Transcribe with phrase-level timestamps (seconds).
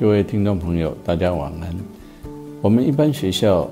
[0.00, 1.74] 各位听众朋友，大家晚安。
[2.60, 3.70] 我们一般学校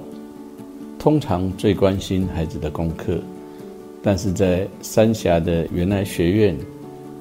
[0.96, 3.19] 通常最关心孩子的功课，
[4.01, 6.56] 但是在三峡的原来学院，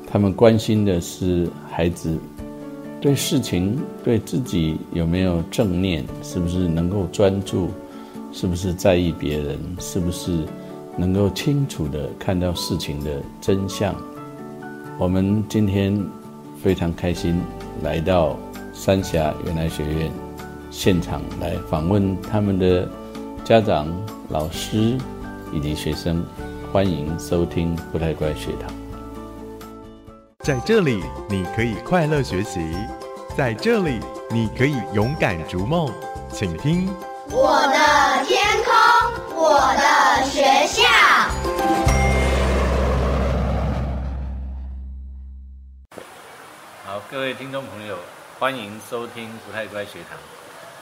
[0.06, 2.16] 他们关心的是孩子
[3.02, 7.70] 对事情、对自己有没有正念，是不是能够专注，
[8.32, 10.46] 是不是在意别人，是不是
[10.96, 13.96] 能够清楚的看到事情的真相。
[15.00, 16.00] 我们今天
[16.62, 17.42] 非常开心
[17.82, 18.38] 来到。
[18.84, 20.12] 三峡原来学院
[20.72, 22.90] 现场来访问他们的
[23.46, 23.88] 家长、
[24.30, 24.98] 老师
[25.54, 26.26] 以及学生，
[26.74, 28.74] 欢迎收听不太乖学堂。
[30.40, 32.60] 在这里，你可以快乐学习；
[33.38, 34.00] 在这里，
[34.32, 35.88] 你可以勇敢逐梦。
[36.34, 36.90] 请听
[37.30, 38.74] 我的天空，
[39.38, 40.82] 我的学校。
[46.84, 47.96] 好，各位听众朋友。
[48.42, 50.18] 欢迎收听不太乖学堂。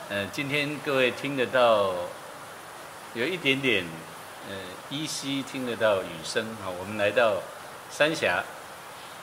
[0.08, 1.94] 呃，今天各位听得到
[3.14, 3.84] 有一点点
[4.50, 4.56] 呃
[4.90, 6.72] 依稀听得到雨声啊。
[6.80, 7.34] 我们来到
[7.90, 8.42] 三峡，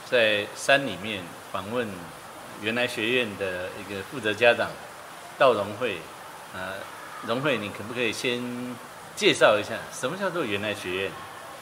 [0.05, 1.89] 在山里面访问
[2.61, 4.69] 原来学院的一个负责家长
[5.39, 5.97] 道荣慧。
[6.53, 6.75] 呃，
[7.27, 8.77] 荣慧，你可不可以先
[9.15, 11.13] 介绍一下什么叫做原来学院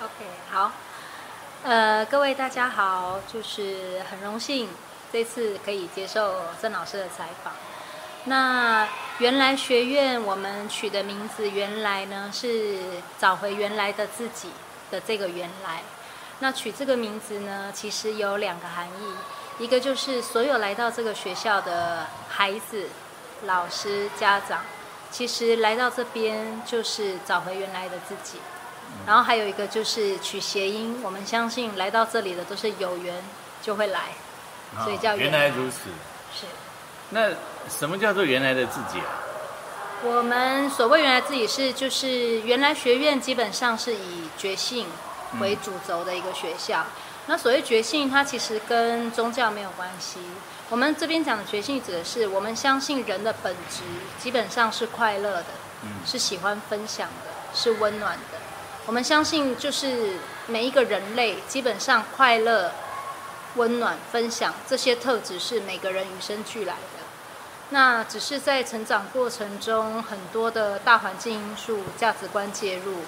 [0.02, 0.12] ？OK，
[0.50, 0.72] 好。
[1.62, 4.68] 呃，各位大家好，就是很荣幸。
[5.14, 7.52] 这次可以接受郑老师的采访。
[8.24, 12.80] 那原来学院我们取的名字，原来呢是
[13.16, 14.48] 找回原来的自己
[14.90, 15.82] 的这个原来。
[16.40, 22.88] 那取这个名字呢，其实有两个含义，一个就是所有来到这个学校的孩子、
[23.44, 24.62] 老师、家长，
[25.12, 28.38] 其实来到这边就是找回原来的自己。
[29.06, 33.22] 然后还有一个就是取谐音，我们相信来到这里的都是有缘
[33.62, 34.08] 就会来。
[34.82, 35.90] 所以叫原来如此。
[36.34, 36.46] 是。
[37.10, 37.28] 那
[37.68, 39.22] 什么叫做原来的自己啊？
[40.02, 44.86] 我们所谓原来自己是，就是原来学院基本上是以觉性
[45.40, 46.84] 为主轴的一个学校。
[47.26, 50.18] 那所谓觉性，它其实跟宗教没有关系。
[50.68, 53.82] 我们这边讲的觉性，指的是我们相信人的本质
[54.18, 55.46] 基本上是快乐的，
[56.04, 58.38] 是喜欢分享的，是温暖的。
[58.86, 62.72] 我们相信，就是每一个人类基本上快乐。
[63.56, 67.04] 温暖分享这些特质是每个人与生俱来的，
[67.70, 72.98] 那只是在成长过程中很多的大环境因素、价值观介入，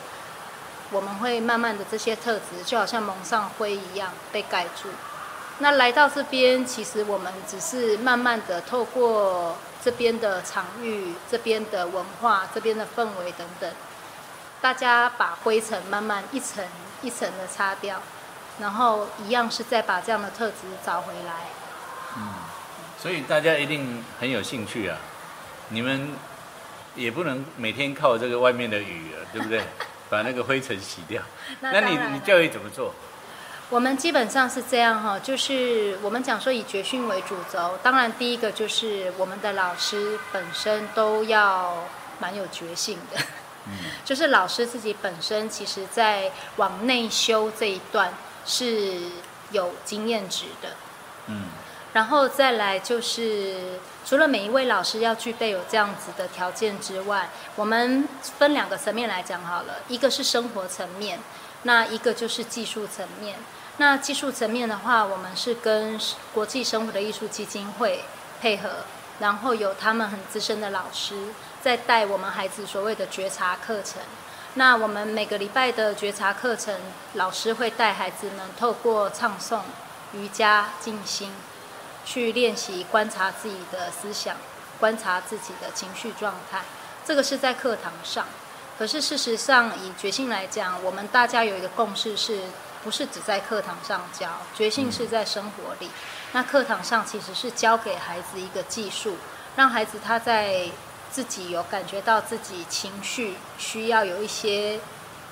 [0.90, 4.88] 我们会慢慢的这些特质就好像蒙上灰一样被盖住。
[5.58, 13.72] 那来到这边，其实我们只是慢慢的透过这边的场域、这边的文化、这边的氛围等等，
[14.60, 16.64] 大家把灰尘慢慢一层
[17.02, 18.00] 一层的擦掉。
[18.60, 21.32] 然后一样是再把这样的特质找回来。
[22.16, 22.28] 嗯，
[22.98, 24.96] 所以大家一定很有兴趣啊！
[25.68, 26.10] 你们
[26.94, 29.62] 也不能每天靠这个外面的雨啊，对不对？
[30.08, 31.20] 把那个灰尘洗掉。
[31.60, 32.94] 那你你教育怎么做？
[33.68, 37.76] 我们基本上是这样哈，就是我们讲说以觉训为主轴。
[37.82, 41.84] 当然，第一个就是我们的老师本身都要
[42.20, 43.20] 蛮有觉性的。
[43.66, 43.72] 嗯，
[44.06, 48.10] 就是老师自己本身，其实在往内修这一段。
[48.46, 48.98] 是
[49.50, 50.70] 有经验值的，
[51.26, 51.46] 嗯，
[51.92, 58.08] 然后再来就是，除了每一位老师要具备有这样子的条件之外，我们
[58.38, 61.18] 分两个层面来讲好了，一个是生活层面，
[61.64, 63.36] 那一个就是技术层面。
[63.78, 66.00] 那技术层面的话，我们是跟
[66.32, 68.04] 国际生活的艺术基金会
[68.40, 68.84] 配合，
[69.18, 71.14] 然后有他们很资深的老师
[71.60, 74.00] 在带我们孩子所谓的觉察课程。
[74.58, 76.74] 那我们每个礼拜的觉察课程，
[77.12, 79.60] 老师会带孩子们透过唱诵、
[80.14, 81.30] 瑜伽、静心，
[82.06, 84.34] 去练习观察自己的思想，
[84.80, 86.62] 观察自己的情绪状态。
[87.04, 88.24] 这个是在课堂上，
[88.78, 92.40] 可是事实上以觉性来讲，我们大家有一个共识，是
[92.82, 94.26] 不是只在课堂上教？
[94.56, 95.90] 觉性是在生活里。
[96.32, 99.18] 那课堂上其实是教给孩子一个技术，
[99.54, 100.70] 让孩子他在。
[101.16, 104.78] 自己有感觉到自己情绪需要有一些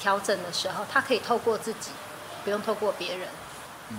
[0.01, 1.91] 调整的时候，他可以透过自己，
[2.43, 3.29] 不用透过别人。
[3.91, 3.99] 嗯，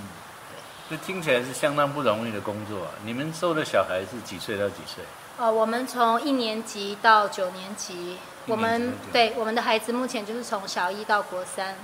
[0.89, 2.87] 对，这听起来是相当不容易的工作。
[3.03, 5.03] 你们收的小孩是几岁到几岁？
[5.37, 8.17] 呃，我们从一年级到九年级，
[8.47, 11.75] 我们对我们的孩子目前就是从小一到国三。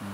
[0.00, 0.08] 嗯，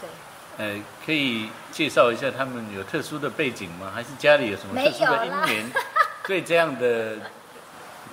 [0.00, 0.08] 对。
[0.56, 3.92] 呃，可以介绍一下他们有特殊的背景吗？
[3.94, 5.70] 还是家里有什么特殊的因缘，
[6.26, 7.18] 对这样的？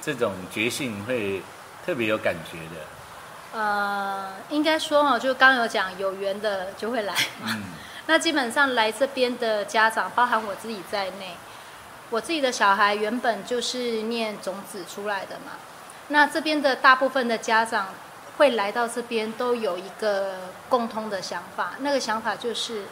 [0.06, 1.42] 这种觉性会
[1.84, 3.60] 特别有感觉的。
[3.60, 7.50] 呃，应该说哈，就刚有讲有缘的就会来嘛。
[8.06, 11.36] 那基本上来这边的家长，包含我自己在内，
[12.12, 15.54] 我自己的小孩原本就是念种子出来的嘛，
[16.10, 17.88] 那这边的大部分的家长
[18.38, 20.36] 会来到这边，都有一个
[20.70, 22.86] 共通的想法，那个想法就是，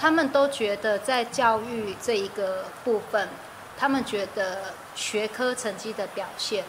[0.00, 3.28] 他们都觉得在教育这一个部分，
[3.76, 6.64] 他们觉得学科成绩的表现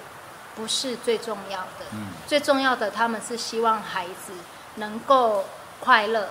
[0.56, 4.34] 不是最重要的，嗯最重要的他们是希望孩子
[4.76, 5.46] 能够
[5.80, 6.30] 快乐，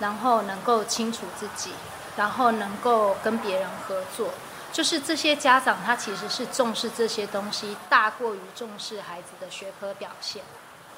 [0.00, 1.72] 然后能够清楚自己，
[2.16, 4.30] 然后能够跟别人合作。
[4.72, 10.42] 就是这些家长他其实是重视这些东西，大过于重视孩子的学科表现。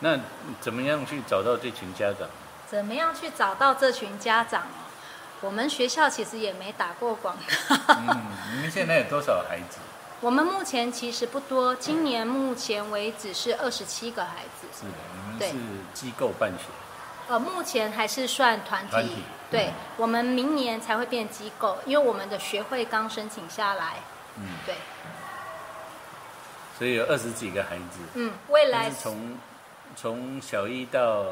[0.00, 0.18] 那
[0.60, 2.28] 怎么样去找到这群家长？
[2.68, 4.84] 怎么样去找到这群家长哦？
[5.40, 7.76] 我们学校其实也没打过广告。
[7.88, 9.78] 嗯，你们现在有多少孩子？
[10.24, 14.66] 我们目前其实不多，今年目前为止是二十七个孩子。
[14.74, 14.94] 是的，
[15.30, 15.52] 你对。
[15.52, 16.64] 们是机构办学。
[17.28, 19.16] 呃，目前还是算团体，团体
[19.50, 19.72] 对、嗯。
[19.98, 23.96] 我们明年才会变机构，因为我们的学会刚申请下来，
[24.38, 24.74] 嗯，对，
[26.78, 28.00] 所以有二十几个孩子。
[28.14, 29.36] 嗯，未来从
[29.94, 31.26] 从小一到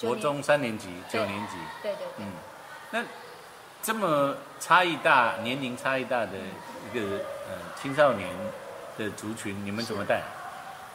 [0.00, 2.32] 国中三年级、九年级，对对对，嗯，
[2.92, 3.02] 那
[3.82, 6.32] 这么差异大、年龄差异大的
[6.92, 8.28] 一个呃青少年
[8.96, 10.22] 的族群，你们怎么带？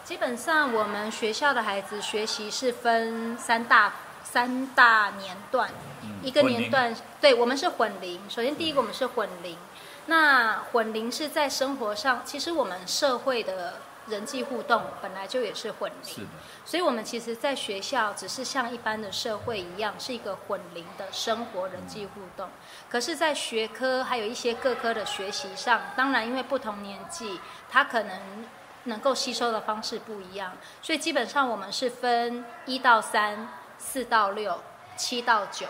[0.06, 3.92] 基本上我们学校的孩子学习是分三大
[4.24, 5.70] 三大年段，
[6.04, 8.22] 嗯一个年段，对我们是混龄。
[8.30, 9.58] 首先第一个我们是混龄，
[10.06, 16.28] 那混龄是在生活上，其实我们社会的人际互动本来就也是混龄，是的，
[16.64, 22.50] 所以我们其实，在学校只是像一般的社会一样，是一个混龄的生活人际互动。
[22.90, 28.48] 可是，在学科还有一些各科的学习上，当然因为不同年纪，他可能
[28.84, 33.48] 能够吸收的方式不一样，所以基本上我们是分一到三、
[33.80, 34.62] 四到六、
[34.96, 35.66] 七到九，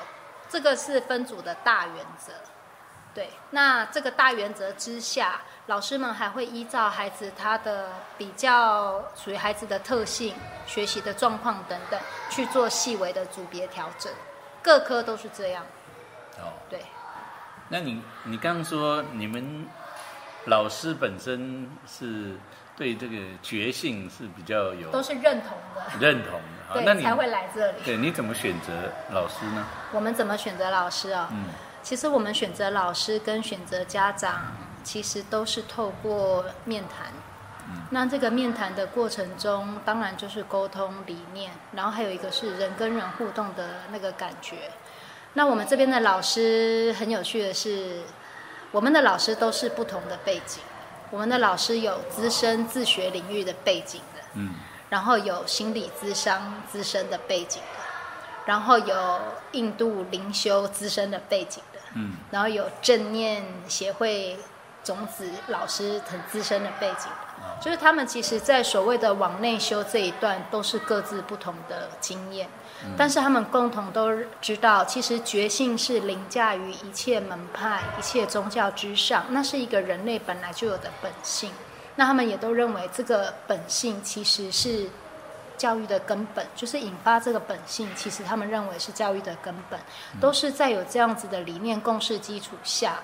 [0.49, 2.33] 这个是分组的大原则。
[3.15, 10.35] 对，那这个大原则之下，老师们还会依照孩子他的比较属于孩子的特性、
[10.67, 11.97] 学习的状况等等，
[12.29, 14.11] 去做细微的组别调整。
[14.61, 15.63] 各科都是这样。
[16.39, 16.81] 哦，对，
[17.69, 19.65] 那你你刚刚说你们
[20.47, 22.35] 老师本身是
[22.75, 27.77] 对这个觉性是比较有都是认同的， 认同的，对那对，你才会来这里。
[27.85, 28.73] 对你怎么选择
[29.11, 29.65] 老师呢？
[29.93, 31.45] 我们怎么选择老师啊、嗯
[31.85, 34.41] 其实我们选择老师跟选择家长，
[34.83, 37.13] 其实都是透过面谈。
[37.91, 44.71] 那这个面谈的过程中，当然就是沟通理念，然后还有一个是人跟人互动的那个感觉。
[45.33, 48.01] 那我们这边的老师很有趣的是，
[48.71, 50.63] 我们的老师都是不同的背景。
[51.11, 54.55] 我们的老师有资深自学领域的背景的，嗯
[54.89, 57.79] 然后有心理咨商资深的背景的，
[58.45, 59.19] 然后有
[59.51, 62.13] 印度灵修资深的背景的，嗯。
[62.31, 64.37] 然后有正念协会
[64.83, 67.09] 种子老师很资深的背景，
[67.59, 72.47] 就是他们其实在所谓的往内修这一段都是各自不同的经验，
[72.95, 81.51] 但是他们共同都知道，其实觉性是凌驾于一切门派、一切宗教之上，那是一个人类本来就有的本性。
[81.95, 84.87] 那他们也都认为这个本性其实是
[85.57, 89.79] 教育的根本，就是引发这个本性，其实他们认为是教育的根本，
[90.19, 92.99] 都是在有这样子的理念共识基础下，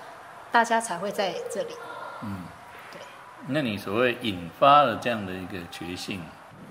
[0.50, 1.74] 大家才会在这里。
[2.22, 2.44] 嗯，
[2.90, 3.00] 对。
[3.46, 6.22] 那你所谓引发了这样的一个觉性，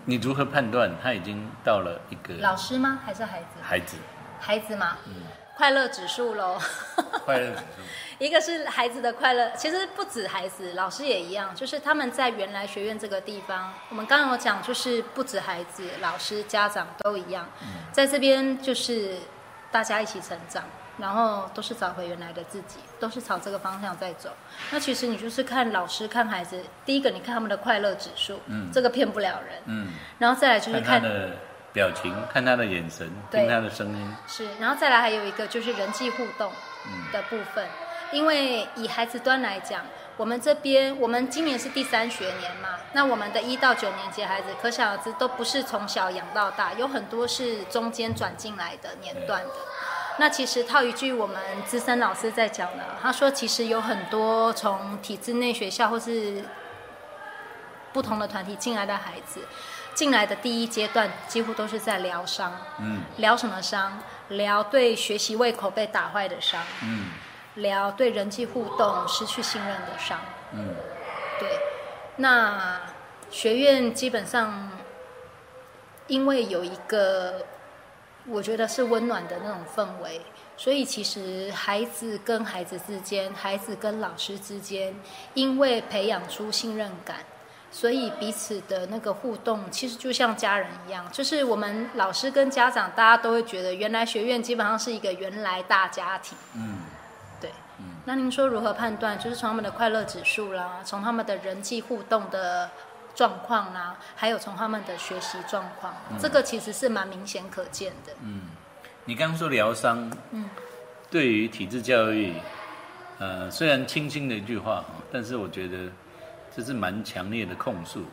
[0.06, 3.00] 你如何判断他已经到了一个老师吗？
[3.06, 3.46] 还是孩子？
[3.62, 3.98] 孩子
[4.40, 5.14] 孩子嘛，嗯
[5.58, 6.60] 快乐指数喽。
[7.26, 7.82] 快乐指数？
[8.22, 17.50] 一个是孩子的快乐，其实不止孩子，老师也一样，就是他们在原来学院这个地方，我们刚刚有讲，就是不止孩子、老师、家长都一样，
[17.92, 19.18] 在这边就是
[19.72, 20.64] 大家一起成长，
[21.00, 24.30] 然后都是找回原来的自己，都是朝这个方向在走。
[24.70, 28.72] 那其实你就是看老师、看孩子，第一个你看他们的快乐指数，嗯。
[28.72, 31.32] 这个骗不了人，嗯，然后再来就是看看他的
[31.74, 36.52] 表情，看他的眼神，对听他的声音，是，然后再来还有一个就是人际互动
[36.86, 37.68] 嗯的部分，
[38.12, 39.86] 因为以孩子端来讲，
[40.18, 49.52] 我们这边我们今年是第三学年嘛，那我们的一到九年级孩子，可想而知都不是从小养到大，有很多是中间转进来的年段的。
[50.18, 56.44] 那其实套一句我们资深老师在讲的，他说其实有很多从体制内学校或是
[57.94, 59.40] 不同的团体进来的孩子，
[59.96, 62.56] 进来的第一阶段几乎都是在疗伤。
[62.80, 64.00] 嗯疗什么伤？
[64.28, 67.06] 疗对学习胃口被打坏的伤，嗯
[67.56, 70.20] 聊对人际互动失去信任的伤。
[70.54, 70.76] 嗯
[71.40, 71.50] 对，
[72.18, 72.82] 那
[73.30, 74.72] 学院基本上
[76.08, 77.46] 因为有一个
[78.28, 80.22] 我觉得是温暖的那种氛围。
[80.58, 84.94] 所以其实孩子跟孩子之间，孩子跟老师之间，
[85.34, 87.16] 因为培养出信任感，
[87.72, 91.12] 所以彼此的那个互动，其实就像家人一样。
[91.12, 96.38] 就是我们老师跟家长，大家都会觉得，原来学院基本上是一个原来大家庭。
[96.54, 97.01] 嗯，对。
[98.06, 99.18] 那您说如何判断？
[99.20, 102.70] 就是从他们的快乐指数啦，从他们的人际互动的
[103.14, 108.14] 状况啦，还有从他们的学习状况，这个其实是蛮明显可见的。
[108.24, 108.42] 嗯，
[109.06, 110.50] 你刚刚说疗伤，嗯，
[111.12, 112.34] 对于体制教育，
[113.20, 115.78] 呃，虽然轻轻的一句话，但是我觉得
[116.56, 118.04] 这是蛮强烈的控诉，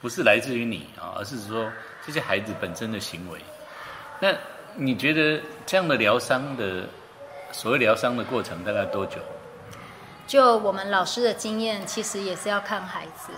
[0.00, 1.70] 不是来自于你啊，而是说
[2.06, 3.38] 这些孩子本身的行为。
[4.20, 4.32] 那
[4.74, 6.84] 你觉得这样的疗伤的
[7.52, 9.18] 所谓疗伤的过程大概多久？
[10.26, 13.32] 就我们老师的经验，其实也是要看孩子。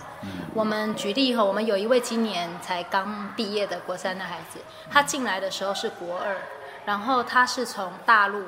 [0.53, 6.37] 我们举例哈，我们有一位今年才刚毕业的国三的孩子，他进来的时候是国二，
[6.85, 8.45] 然后他是从大陆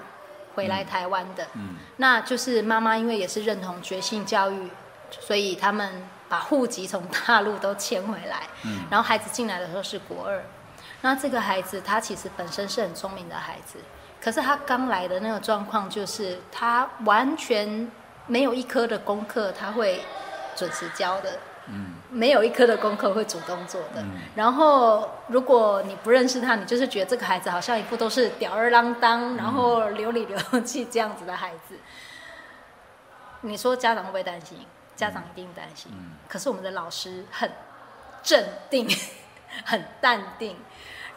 [0.56, 1.46] 回来台湾的。
[1.56, 4.70] 嗯那就是妈妈因为也是认同觉性教育，
[5.20, 8.44] 所以他们把户籍从大陆都迁回来。
[8.64, 10.42] 嗯然后孩子进来的时候是国二，
[11.02, 13.80] 那这个孩子他其实本身是很聪明的孩子，
[14.22, 17.92] 可是他刚来的那个状况就是他完全
[18.30, 20.00] 没有一科的功课他会
[20.56, 24.02] 准时交的，嗯没有一科的功课会主动做的。
[24.02, 31.76] 嗯然后如果你不认识他，你就是觉得这个孩子好像一副都是吊儿郎当，然后流里流气这样子的孩子。
[33.42, 34.66] 你说家长会不会担心？
[34.96, 35.92] 家长一定担心。
[35.96, 37.52] 嗯可是我们的老师很
[38.22, 38.88] 镇定，
[39.66, 40.56] 很淡定。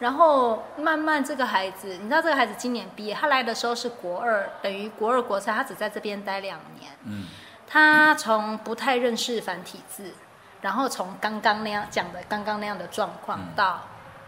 [0.03, 6.91] 然后慢慢这个孩子，你知道这个孩子今年毕业，他来的时候是国二，等于国二国三，他只在这边待两年。
[7.05, 7.25] 嗯
[7.65, 10.11] 他从不太认识繁体字，
[10.59, 13.79] 然后从刚刚那样讲的刚刚那样的状况，嗯到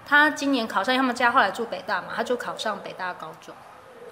[0.05, 3.53] 他今年考上，他们家后来住北大嘛，他就考上北大高中。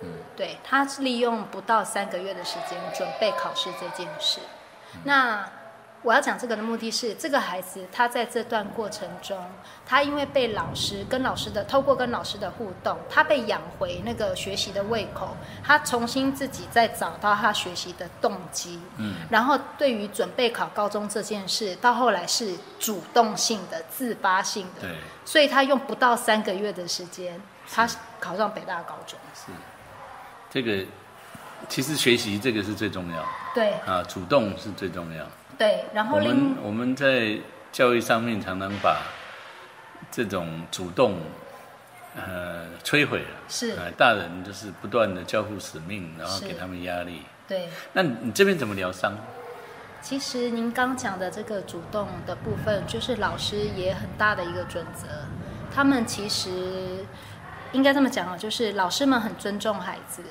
[0.01, 4.41] 嗯对，他是利用不到三个月的时间准备考试这件事。
[4.95, 5.47] 嗯那
[6.03, 9.37] 我要讲这个的目的是，这个孩子他在这段过程中，
[9.85, 18.79] 他因为被老师跟老师的透过跟老师的互动，他被养回那个学习的胃口，他重新自己再找到他学习的动机。
[18.97, 27.41] 嗯然后对于准备考高中这件事，到后来是主动性的、自发性的，对，所以他用不到三个月的时间，
[27.71, 27.87] 他
[28.19, 29.17] 考上北大高中。
[29.33, 29.51] 是
[30.51, 30.85] 这个。
[31.69, 35.25] 其实学习这个是最重要对啊，主动是最重要。
[35.57, 37.37] 对，然后我们我们在
[37.71, 39.01] 教育上面常常把
[40.11, 41.17] 这种主动
[42.15, 43.27] 呃摧毁了。
[43.47, 47.21] 是呃，大人就是不断的交付使命，然后给他们压力。
[47.47, 49.13] 对，那你这边怎么疗伤？
[50.01, 55.07] 其实您刚讲的这个主动的部分，就是老师也很大的一个准则。
[55.73, 57.05] 他们其实
[57.71, 60.21] 应该这么讲啊，就是老师们很尊重孩子，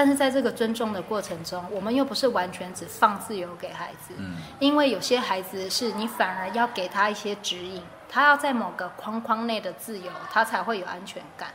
[0.00, 11.50] 但是在这个尊重的过程中，我们又不是完全只放自由给孩子，嗯因为有些孩子是你反而要给他一些指引，他要在某个框框内的自由，他才会有安全感。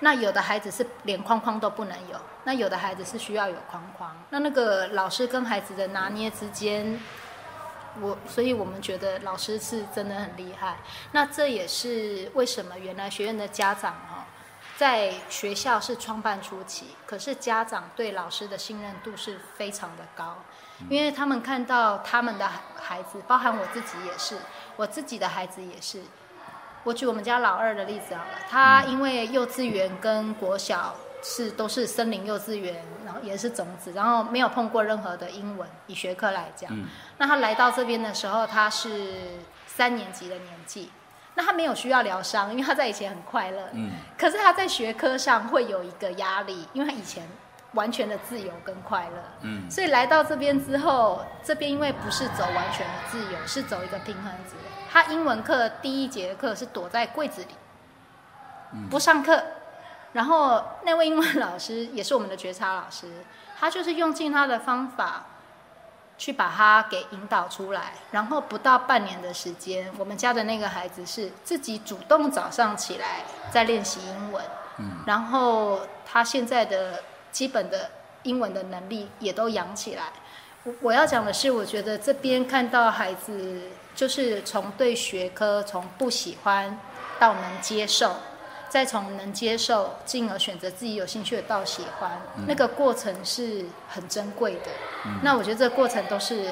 [0.00, 4.10] 那有的孩子是连框框都不能有，那有的孩子是需要有框框。
[4.30, 7.00] 那那个老师跟孩子的拿捏之间，
[8.00, 10.78] 我所以我们觉得老师是真的很厉害。
[11.12, 14.26] 那这也是为什么原来学院的家长哈、
[14.76, 20.36] 在学校是创办初期，可是家长对老师的信任度是非常的高，
[20.90, 24.38] 因为他们看到他们的孩子，包含我自己也是，
[24.76, 26.02] 我自己的孩子也是。
[26.84, 36.70] 我举我们家老二的例子好了，他因为幼稚园跟国小是都是森林幼稚园，然后也是种子，然后没有碰过任何的英文，以学科来讲，
[37.18, 40.92] 那他来到这边的时候，他是三年级的年纪，
[41.36, 43.92] 那他没有需要疗伤，因为他在以前很快乐，嗯。
[44.18, 47.28] 可是他在学科上会有一个压力，因为他以前
[47.74, 49.70] 完全的自由跟快乐，嗯。
[49.70, 54.56] 所以来到这边之后，这边因为不是走完全的自由，是走一个平衡值。
[54.90, 57.48] 他英文课第一节课是躲在柜子里，
[58.90, 59.42] 不上课。
[60.14, 63.12] 然后那位英文老师也是我们的觉察老师，
[63.60, 65.26] 他就是用尽他的方法
[66.18, 67.92] 去把他给引导出来。
[68.10, 74.44] 然后不到半年的时间，我们家的那个孩子是自己主动早上起来在练习英文，
[74.78, 77.90] 嗯然后他现在的基本的
[78.22, 80.04] 英文的能力也都养起来。
[80.64, 86.78] 我我要讲的是，我觉得这边看到孩子就是从对学科从不喜欢
[87.20, 88.16] 到能接受，
[88.68, 94.70] 再从能接受进而选择自己有兴趣的到喜欢，那个过程是很珍贵的。
[95.22, 96.50] 那我觉得这个过程都是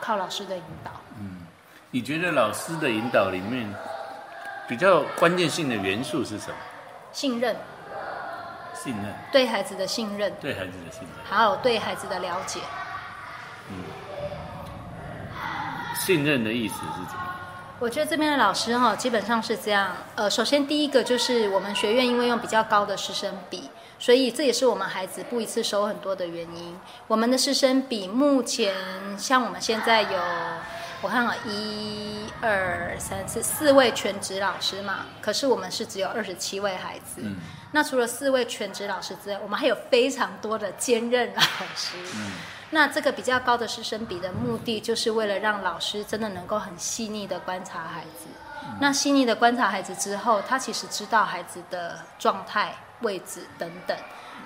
[0.00, 0.90] 靠老师的引导。
[1.18, 1.46] 嗯，
[1.90, 3.74] 你觉得老师的引导里面
[4.68, 6.54] 比较关键性的元素是什么？
[7.12, 7.56] 信任，
[8.74, 11.10] 信任，对孩子的信任，对孩子的信任。
[11.24, 12.60] 还有对孩子的了解。
[13.70, 13.82] 嗯
[15.94, 17.37] 信任的意思是怎么样？
[17.80, 19.96] 我觉得这边的老师哈，基本上是这样。
[20.16, 23.70] 呃，首先第一个就是我们学院因为用比较高的师生比，
[24.00, 26.76] 所以这也是我们孩子不一次收很多的原因。
[27.06, 28.74] 我们的师生比目前
[29.16, 30.18] 像我们现在有，
[31.02, 37.20] 我看了一二三四四位全职老师嘛，可是我们是只有二十七位孩子。
[37.22, 37.36] 嗯
[37.70, 41.42] 那除了四位全职老师之外，我们还有非常多的兼任老
[41.76, 41.96] 师。
[42.16, 42.32] 嗯
[42.70, 48.26] 那这个比较高的师生比的目的，就是为了让老师真的能够很细腻的观察孩子。
[48.80, 53.96] 那细腻的观察孩子之后，他其实知道孩子的状态、位置等等。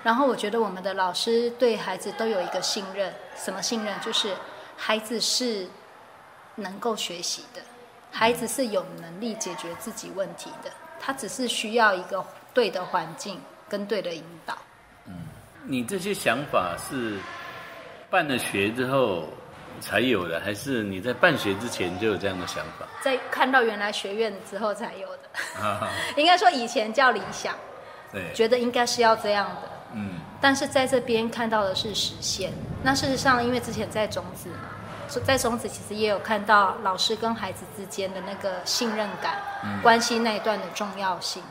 [0.03, 3.99] 然后我觉得我们的老师对孩子都有一个信任，什么信任？
[3.99, 4.33] 就是
[4.77, 5.67] 孩子是
[6.55, 7.61] 能够学习的，
[8.11, 14.57] 孩子是有能力解决自己问题的，他只是需要一个对的环境跟对的引导。
[15.07, 15.13] 嗯
[15.65, 17.19] 你这些想法是
[18.13, 19.27] 办了学之后
[19.81, 22.85] 才有的，还是你在办学之前就有这样的想法？
[23.01, 27.55] 在看到原来学院之后才有的，啊， 应该说以前叫理想，
[28.11, 32.51] 对，觉得应该是要这样的，嗯但是在这边看到的是实现。
[32.83, 34.69] 那事实上，因为之前在种子嘛，
[35.25, 39.41] 在种子其实也有看到老师跟孩子之间的那个信任感、
[39.81, 41.41] 关系那一段的重要性。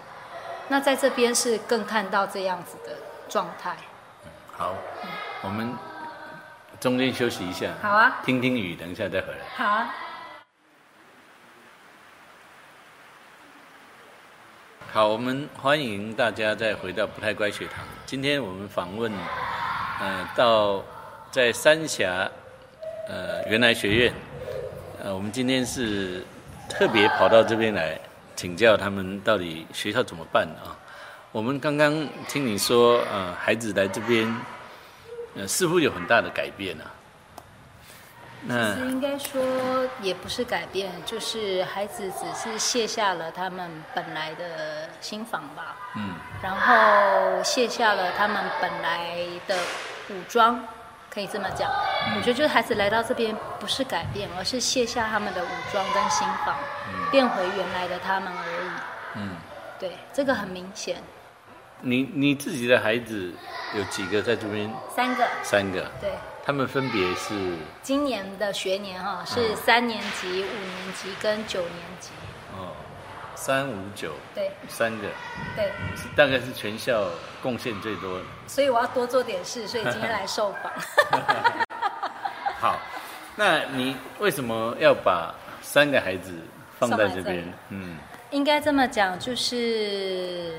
[0.69, 2.95] 那在这边是更看到这样子的
[3.29, 3.75] 状态。
[4.57, 5.09] 好，嗯
[5.43, 5.75] 我们
[6.83, 9.39] 中间休息一下，好啊听听雨，等一下再回来。
[9.55, 9.95] 好啊，
[14.93, 17.85] 好，我们欢迎大家再回到不太乖学堂。
[18.05, 19.13] 今天我们访问，
[20.01, 20.83] 呃，到
[21.31, 22.29] 在三峡，
[23.09, 24.13] 呃，原来学院，
[25.05, 26.25] 呃，我们今天是
[26.69, 27.97] 特别跑到这边来
[28.35, 30.75] 请教他们到底学校怎么办啊？
[31.31, 34.27] 我们刚刚听你说，呃，孩子来这边，
[35.35, 36.91] 呃，似乎有很大的改变啊。
[38.45, 39.41] 那其实应该说
[40.01, 45.77] 也不是改变，就是孩子只是卸下了他们本来的心防吧。
[45.95, 49.17] 嗯然后卸下了他们本来
[49.47, 49.57] 的
[50.11, 50.61] 武装，
[51.09, 51.71] 可以这么讲。
[52.17, 56.57] 我觉得就是孩子来到这边不是改变，而是卸下他们的武装跟心防，
[57.13, 58.71] 变回原来的他们而已。
[59.15, 59.37] 嗯，
[59.79, 61.01] 对，这个很明显。
[61.83, 63.33] 你你自己的孩子
[63.77, 64.73] 有几个在这边？
[64.95, 66.13] 三个，三个，对，
[66.45, 67.35] 他们分别是？
[67.83, 72.11] 今年的学年哈是三年级、五年级跟九年级。
[72.57, 72.71] 哦，
[73.35, 74.13] 三五九。
[74.33, 74.51] 对。
[74.69, 75.09] 三个，
[75.57, 75.73] 对，
[76.15, 77.05] 大概是全校
[77.43, 78.17] 贡献最多。
[78.19, 78.25] 的。
[78.47, 80.73] 所以我要多做点事，所以今天来受访。
[82.61, 82.79] 好，
[83.35, 86.33] 那你为什么要把三个孩子
[86.79, 87.43] 放在这边？
[87.45, 87.51] 这？
[87.71, 87.97] 嗯。
[88.31, 90.55] 应该这么讲，就是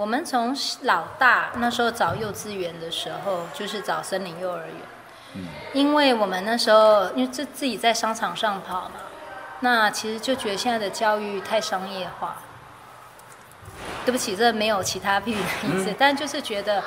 [0.00, 4.74] 我们从老大那时候找幼稚园的时候，就是找森林幼儿园，
[5.34, 8.92] 嗯因为我们那时候因为自自己在商场上跑嘛，
[9.60, 12.38] 那其实就觉得现在的教育太商业化。
[14.06, 16.82] 对不起，这没有其他批评的意思，但就是觉得，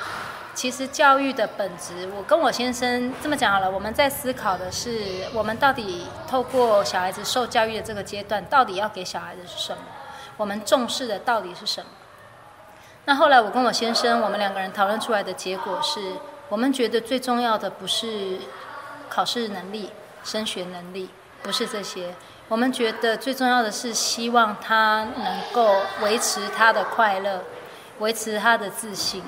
[0.52, 9.78] 其实教育的本质，我跟我先生这么讲好了，我们在思考的是，我们到底透过小孩子受教育的这个阶段，到底要给小孩子是什么？
[10.36, 11.86] 我们重视的到底是什么？
[13.06, 16.14] 那后来我跟我先生，我们两个人讨论出来的结果是，
[16.48, 18.38] 我们觉得最重要的不是
[19.08, 19.90] 考试能力、
[20.24, 21.10] 升学能力，
[21.42, 22.14] 不是这些。
[22.48, 27.42] 我们觉得最重要的是希望他能够维持他的快乐，
[27.98, 29.22] 维持他的自信，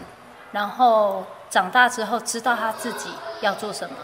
[0.52, 3.10] 然后长大之后知道他自己
[3.40, 3.96] 要做什么，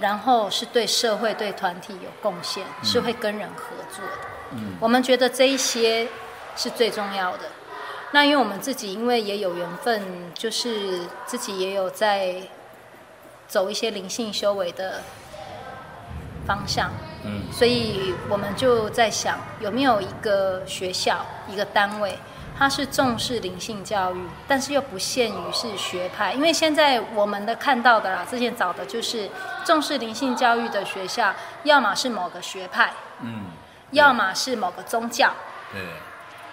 [0.00, 4.28] 然后是对社会、对团体有贡献，是会跟人合作的。
[4.54, 6.06] 嗯我们觉得这一些
[6.56, 7.44] 是最重要的。
[8.12, 12.36] 那因为我们自己因为也有缘分，就是自己也有在
[13.48, 15.02] 走一些灵性修为的
[16.46, 16.90] 方向，
[17.24, 22.18] 嗯所以我们就在想，有没有一个学校、一个单位，
[22.58, 26.32] 它是重视灵性教育，但是又不限于是学派。
[26.32, 29.30] 因为现在我们的看到的啦，之前找的就是
[29.64, 33.46] 重视灵性教育的学校，要么是某个学派，嗯，
[33.92, 35.32] 要么是某个宗教。
[35.72, 35.80] 对，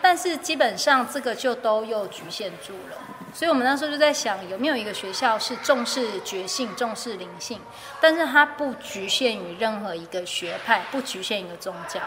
[0.01, 2.97] 但是基本上这个就都又局限住了，
[3.33, 7.59] 所以我们那时候就在想，有没有一个学校是重视觉性、重视灵性，
[7.99, 11.99] 但是它不局限于任何一个学派，不局限一个宗教。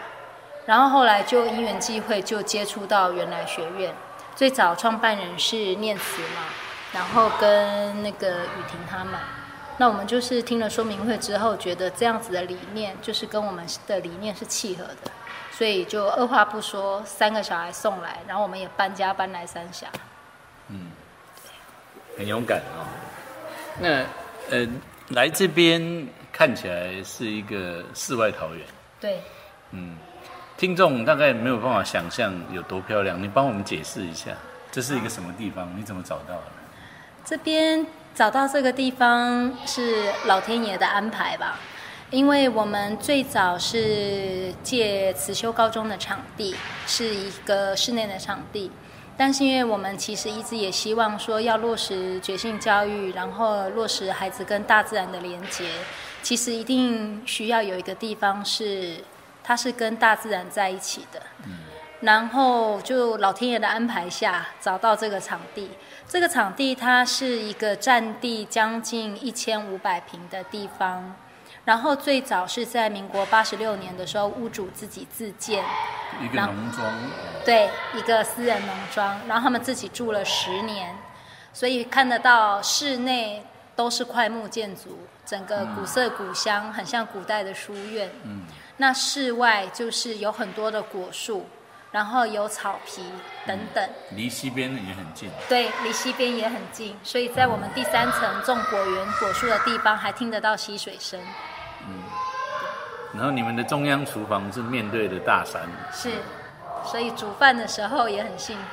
[0.65, 3.93] 然后后来就因缘际会，就接触到原来学院，
[4.35, 6.45] 最早创办人是念慈嘛，
[6.93, 9.13] 然后跟那个雨婷他们。
[9.77, 15.11] 那我们就是听了说明会之后，觉得这样子的理念就是跟我们的理念是契合的，
[15.53, 19.87] 所以就二话不说，三个小孩送来，然后我们也搬家搬来三峡。
[20.69, 20.91] 嗯
[22.17, 22.85] 很勇敢哦。
[23.79, 24.03] 那
[24.49, 24.67] 呃，
[25.09, 28.65] 来这边看起来是一个世外桃源，
[28.99, 29.21] 对，
[29.71, 29.97] 嗯，
[30.57, 34.31] 听众大概没有办法想象有多漂亮，你帮我们解释一下，
[34.71, 35.71] 这是一个什么地方？
[35.75, 36.43] 你怎么找到的？
[37.25, 41.57] 这边找到这个地方是老天爷的安排吧，
[42.13, 48.69] 因为我们最早是借慈修高中的场地，是一个室内的场地，
[49.17, 55.67] 但是因为我们其实一直也希望说要落实觉性教育，然后落实孩子跟大自然的连接，
[56.21, 58.97] 其实一定需要有一个地方是
[59.43, 61.19] 它是跟大自然在一起的。
[61.47, 61.53] 嗯。
[62.01, 65.71] 然后就老天爷的安排下找到这个场地，
[66.07, 71.15] 这个场地它是一个占地将近一千五百平的地方，
[71.65, 75.63] 然后最早是在民国八十六年的时候，屋主自己自建，
[76.21, 76.85] 一个农庄，
[77.45, 80.95] 对，一个私人农庄，然后他们自己住了十年，
[81.53, 83.45] 所以看得到室内
[83.75, 88.11] 都是块木建筑，整个古色古香，很像古代的书院。
[88.23, 88.43] 嗯，
[88.77, 91.47] 那室外就是有很多的果树。
[91.93, 93.03] 然后有草皮
[93.45, 95.29] 等等，离西边也很近。
[95.47, 101.19] 对，离西边也很近，所以在我们第三层种果园果树的地方，还听得到溪水声。
[101.87, 102.03] 嗯，
[103.13, 105.61] 然后你们的中央厨房是面对着大山。
[105.91, 106.11] 是，
[106.83, 108.63] 所以煮饭的时候也很幸福。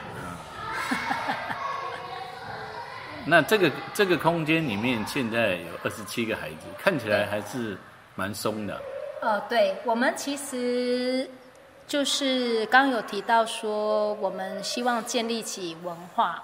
[3.25, 7.77] 那这个这个空间里面现在有二十七个孩子，看起来还是
[8.14, 8.81] 蛮松的。
[9.23, 11.29] 呃，对，我们其实。
[11.87, 16.40] 就是刚有提到说，我们希望建立起文化。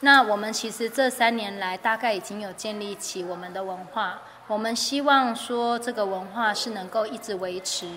[0.00, 4.18] 那我们其实这三年来大概已经有建立起我们的文化。
[4.46, 7.88] 我们希望说这个文化是能够一直维持。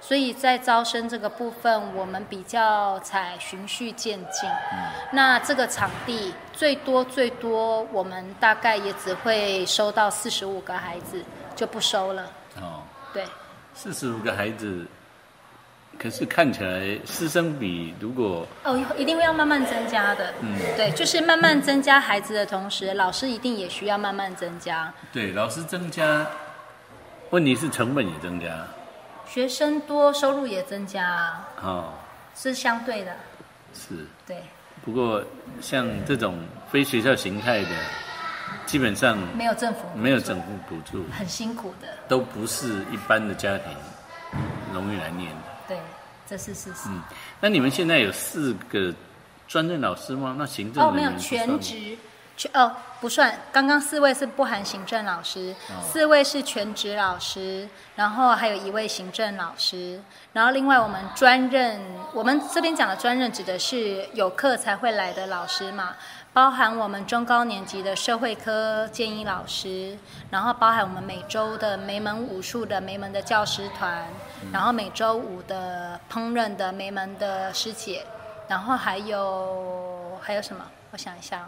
[0.00, 4.48] 所以在招生这个部分，我们比较采循序渐进。
[5.12, 11.22] 那这个场地最多最多，我们大概也只会收到四十五个孩子，
[11.54, 12.22] 就不收了。
[12.56, 12.82] 哦，
[13.12, 13.24] 对，
[13.74, 14.86] 四十五个孩子。
[16.02, 20.32] 可是看起来师生比如果哦，一定会要慢慢增加的。
[20.40, 24.90] 嗯，对，就是慢慢增加孩子的同时，老师一定也需要慢慢增加。
[25.12, 26.26] 对，老师增加，
[27.28, 28.66] 问题是成本也增加。
[29.26, 31.48] 学生多，收入也增加啊。
[31.62, 31.92] 哦，
[32.34, 33.14] 是相对的。
[33.74, 34.06] 是。
[34.26, 34.38] 对。
[34.82, 35.22] 不过
[35.60, 36.38] 像这种
[36.72, 37.68] 非学校形态的，
[38.64, 43.66] 基本上没有政府，没有政府补助，很辛苦的，都不是一般的家庭
[44.72, 45.49] 容易来念的。
[46.30, 46.88] 对，这是事实。
[46.88, 47.02] 嗯，
[47.40, 48.94] 那你们现在有四个
[49.48, 50.36] 专任老师吗？
[50.38, 51.98] 那行政哦，没有全职，
[52.36, 53.36] 全哦不算。
[53.52, 60.00] 刚刚四位是不含行政老师，四位是全职老师，然后还有一位行政老师，
[60.32, 61.80] 然后另外我们专任，
[62.12, 65.96] 我们这边讲的专任指的是有课才会来的老师嘛。
[66.32, 69.98] 包含我们中高年级的社会科建议老师，
[70.30, 74.06] 然后包含我们每周的梅门武术的梅门的教师团，
[74.52, 78.06] 然后每周五的烹饪的梅门的师姐，
[78.46, 80.64] 然后还有还有什么？
[80.92, 81.46] 我想一下，哦。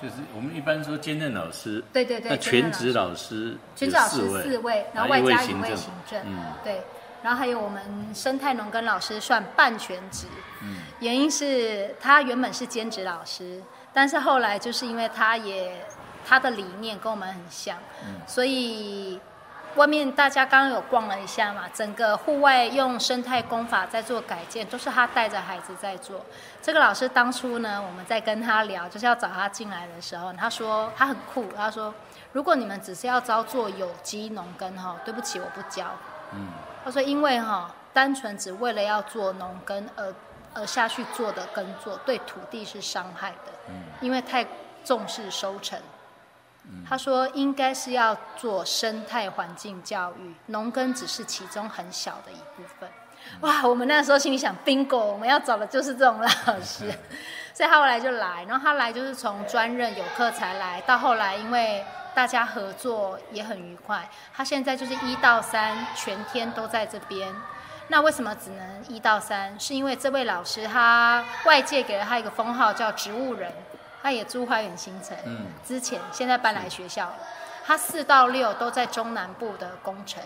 [0.00, 6.80] 就是我们一般说兼任老师，对对对，那全职老师全职老师四位，然后外加一位行政，嗯，对。
[7.22, 7.82] 然后还有我们
[8.14, 10.26] 生态农耕老师算半全职，
[10.62, 13.60] 嗯，原因是他原本是兼职老师，
[13.92, 15.84] 但是后来就是因为他也
[16.26, 19.20] 他的理念跟我们很像，嗯，所以
[19.76, 26.24] 外面大家刚刚有逛了一下嘛，整个户外用生态工法在做改建，都是他带着孩子在做。
[26.62, 31.94] 这个老师当初呢，我们在跟他聊，就是要找他进来的时候，他说他很酷，他说
[32.32, 35.86] 如果你们只是要招做有机农耕哈，对不起，我不教，
[36.32, 36.48] 嗯。
[36.82, 40.14] 他说：“因为哈，单纯只为了要做农耕而
[40.54, 43.52] 而下去做的耕作，对土地是伤害的。
[43.68, 44.46] 嗯，因为太
[44.84, 45.78] 重视收成。
[46.88, 52.88] 他说应该是要做生态环境教育，农耕只是其中很小的一部分。
[53.40, 56.28] 哇，我们那时候心里想，bingo，我们要找的就是这种老
[56.60, 56.92] 师。
[57.52, 64.06] 所以他后来就来，然后他来就是从专任有课才来，到后来因为。”大家合作也很愉快。
[64.34, 67.32] 他现在就是一到三全天都在这边。
[67.90, 69.58] 那为什么只能一到三？
[69.58, 73.52] 是因为这位老师他外界给了他一个封号叫植物人。
[74.02, 77.16] 他也住花园新城，嗯，之前现在搬来学校了。
[77.66, 80.22] 他四到六都在中南部的工程。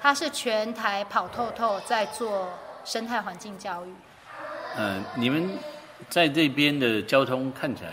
[0.00, 2.48] 他是全台跑透透在做
[2.86, 3.92] 生态环境教育。
[4.78, 5.58] 嗯，你们
[6.08, 7.90] 在这边的交通看起来？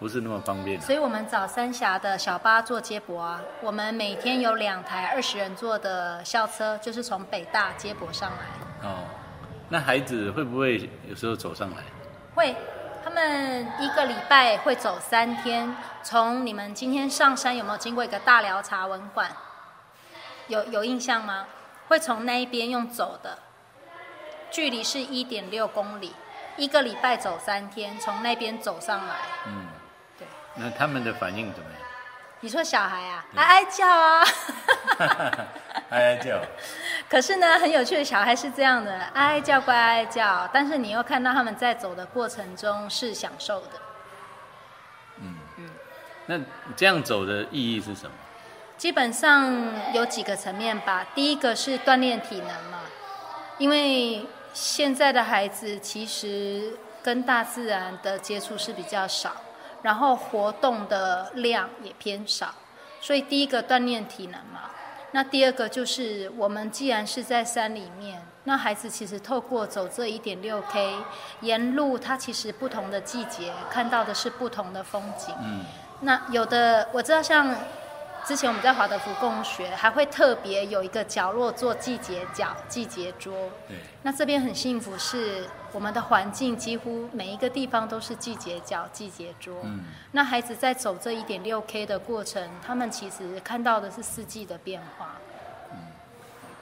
[0.00, 3.38] 不是那么方便，所以我们找三峡的小巴做接驳啊。
[3.60, 8.88] 我们每天有两台二十人座的校车，就是从北大接驳上来。
[8.88, 9.04] 哦，
[9.68, 11.76] 那孩子会不会有时候走上来？
[12.34, 12.56] 会，
[13.04, 19.30] 他们一个礼拜会走三天，从你们今天上山有没有经过一个大寮茶文馆？
[20.48, 21.44] 有有印象吗？
[21.88, 23.38] 会从那一边用走的，
[24.50, 26.14] 距离是一点六公里，
[26.56, 29.14] 一个礼拜走三天，从那边走上来。
[29.46, 29.79] 嗯，对。
[30.60, 31.80] 那他们的反应怎么样？
[32.42, 34.24] 你说小孩啊，哀哀叫啊，
[35.90, 36.40] 哀哀叫。
[37.08, 43.72] 可是呢，很有趣的小孩是这样的，哀哀叫乖哀哀叫，但是你又看到他们在走的过程中是享受的。
[45.22, 45.70] 嗯嗯
[46.26, 46.38] 那
[46.76, 48.12] 这样走的意义是什么？
[48.78, 49.52] 基本上
[49.92, 51.06] 有几个层面吧。
[51.14, 52.80] 第一个是锻炼体能嘛，
[53.58, 59.36] 因为现在的孩子其实跟大自然的接触是比较少，
[59.82, 62.54] 然后活动的量也偏少，
[63.00, 64.70] 所以第一个锻炼体能嘛。
[65.12, 70.94] 那第二个就是我们既然是在山里面，那孩子其实透过走这一点六 K，
[71.40, 75.34] 沿路他其实不同的季节看到的是不同的风景。
[75.42, 75.64] 嗯，
[76.02, 77.52] 那有的我知道，像
[78.24, 83.34] 之前我们在华德福共学，还会特别有一个角落做季节角、季节桌。
[83.66, 89.60] 对，那这边很幸福，是我们的环境几乎每一个地方都是季节角、季节桌。
[89.64, 95.16] 嗯，那孩子在走这一点六 K 的过程，他们其实看到的是四季的变化。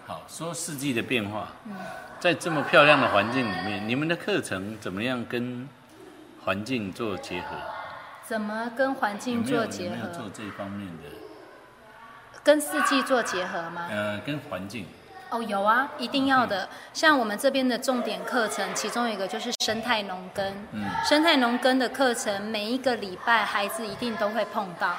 [0.07, 1.49] 好，说四季的变化。
[1.65, 1.75] 嗯，
[2.19, 5.69] 在这么漂亮的环境里面，你们的课程怎么样跟
[6.45, 7.57] 环境做结合？
[8.27, 10.31] 怎么跟环有境做结有没有做合？
[10.35, 11.05] 这方面的？
[12.43, 13.87] 跟四季做结合吗？
[13.91, 14.87] 呃，跟环境。
[15.31, 16.69] 哦，有啊，一定要的。
[16.93, 20.45] 像我们这边的重点课程，其中一个就是生态农耕。
[20.73, 24.95] 嗯生态农耕的课程，每一个礼拜孩子一定都会碰到。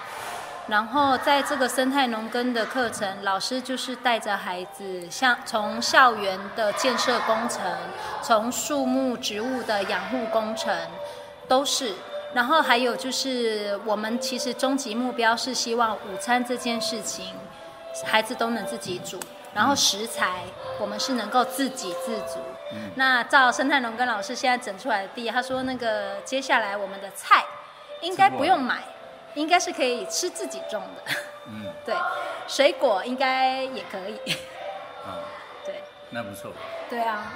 [0.67, 7.61] 然后在这个生态农耕的课程，老师就是带着孩子，像从校园的建设工程，
[8.21, 10.71] 从树木植物的养护工程，
[11.47, 11.93] 都是。
[12.35, 17.33] 然后还有就是，我们其实终极目标是希望午餐这件事情，
[18.05, 19.19] 孩子都能自己煮，
[19.53, 20.43] 然后食材
[20.79, 22.39] 我们是能够自给自足。
[22.71, 27.43] 嗯那照生态农耕老师现在整出来的地，他说那个接下来我们的菜
[28.01, 28.83] 应该不用买，
[29.33, 31.13] 应该是可以吃自己种的。
[31.47, 31.95] 嗯， 对，
[32.47, 34.33] 水果应该也可以。
[35.03, 35.17] 啊，
[35.65, 35.81] 对，
[36.11, 36.51] 那不错。
[36.89, 37.33] 对啊。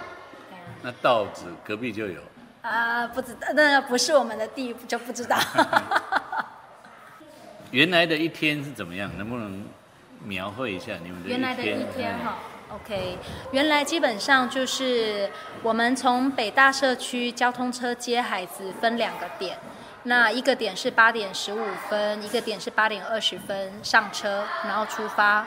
[0.84, 2.22] 那稻子隔壁就有。
[2.62, 5.38] 啊，不知道，那不是我们的地，就不知道。
[7.72, 9.10] 原来的一天是怎么样？
[9.18, 9.66] 能不能
[10.26, 12.38] 描绘一下你们的原来的一天嗯哈
[12.76, 13.18] ，OK，
[13.52, 15.30] 原来基本上就是
[15.62, 19.58] 我们从北大社区交通车接孩子分两个点，
[20.04, 25.46] 那一个点是八点十五分，一个点是八点二十分上车，然后出发，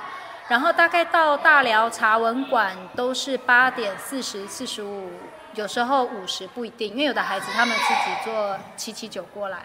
[0.48, 5.10] 然后大概到大寮茶文馆都是八点四十、四十五，
[5.54, 9.64] 有时候五十不一定，因为有的孩子他们自己坐七七九过来，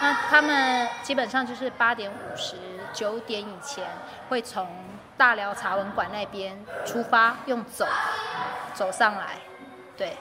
[0.00, 2.56] 那他们基本上就是八点五十
[2.94, 3.84] 九点以前
[4.30, 4.66] 会从
[5.18, 7.84] 大寮茶文馆那边出发，用走
[8.72, 9.36] 走上来，
[9.96, 10.16] 对。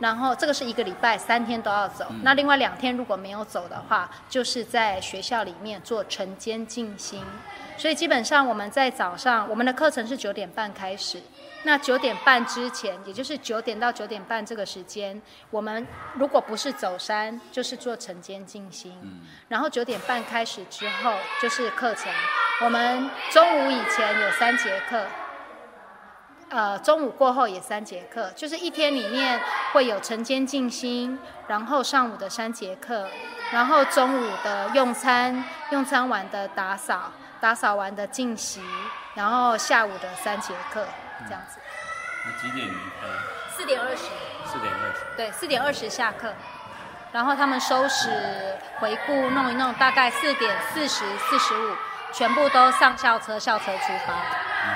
[0.00, 7.22] 然后这个是一个礼拜三天都要走，那另外两天如果没有走的话，就是在学校里面做晨间静心。
[7.76, 11.20] 所以基本上我们在早上，我们的课程是九点半开始。
[11.62, 15.20] 那九点半之前，也就是九点到九点半这个时间，
[15.50, 18.92] 我们如果不是走山，就是做晨间静心。
[19.48, 22.10] 然后九点半开始之后就是课程。
[22.62, 25.04] 我们中午以前有三节课，
[26.48, 29.40] 呃，中午过后也三节课，就是一天里面
[29.72, 33.06] 会有晨间静心，然后上午的三节课，
[33.52, 38.62] 然后中午的用餐，用餐完的打扫，打扫完的静习，
[39.14, 40.86] 然后下午的三节课，
[41.26, 41.58] 这样子。
[42.24, 43.06] 那几点离开？
[43.56, 44.04] 四点二十，
[44.46, 45.16] 四点二十。
[45.16, 46.32] 对，四点二十下课，
[47.12, 51.76] 然后他们收拾、回顾、弄一弄，大概四点四十、四十五，
[52.12, 54.68] 全部都上校车，校车出发，嗯，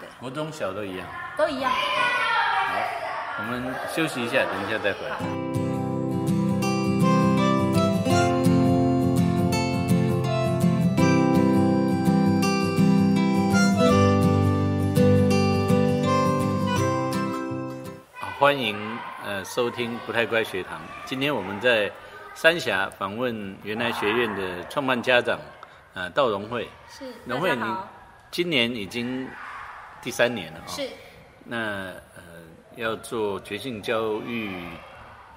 [0.00, 1.06] 对国中小都一样。
[1.36, 1.70] 都一样。
[1.70, 2.74] 好，
[3.38, 5.63] 我们休息一下，等一下再回来。
[18.44, 18.76] 欢迎
[19.24, 20.78] 呃收听不太乖学堂。
[21.06, 21.90] 今天我们在
[22.34, 25.40] 三峡访问原来学院的创办家长
[25.94, 26.68] 呃道荣慧。
[26.86, 27.64] 是，荣慧，你
[28.30, 29.26] 今年已经
[30.02, 30.68] 第三年了啊、哦。
[30.68, 30.86] 是。
[31.42, 31.56] 那
[32.16, 32.22] 呃，
[32.76, 34.68] 要做觉性教育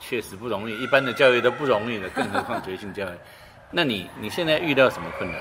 [0.01, 3.17] 确实不容易，一般的教育都不容易了，更何况觉性教育。
[3.71, 5.39] 那你你现在遇到什么困难？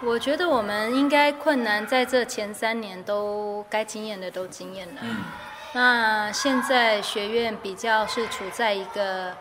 [0.00, 5.00] 我觉得我们应该困难在这前三年都该经验的都经验了。
[5.02, 5.16] 嗯
[5.74, 9.34] 那现在学院比较是处在一个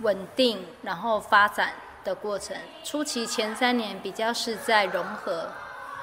[0.00, 2.56] 稳定，然后发展的过程。
[2.82, 5.50] 初期前三年比较是在融合、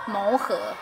[0.05, 0.73] 磨合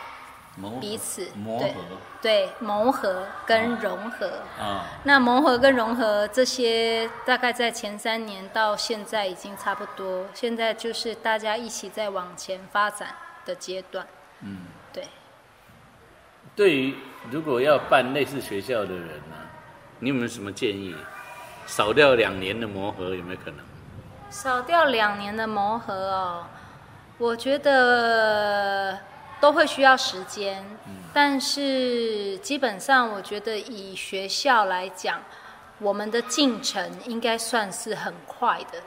[0.57, 1.79] 磨彼此，磨对合
[2.21, 4.41] 对磨合跟融合。
[4.59, 14.05] 啊，那磨合跟融合这些，大概在前三年到现在已经差不多，现在就是大家一起在往前发展的阶段。
[14.41, 15.07] 嗯，对。
[16.55, 16.95] 对于
[17.31, 19.35] 如果要办类似学校的人呢、
[19.99, 20.95] 你有没有什么建议？
[21.65, 23.59] 少掉两年的磨合有没有可能？
[24.29, 26.43] 少掉两年的磨合哦，
[27.17, 28.99] 我觉得
[29.39, 30.61] 都会需要时间，
[31.13, 35.21] 但是基本上我觉得以学校来讲，
[35.79, 38.79] 我们的进程应该算是很快的。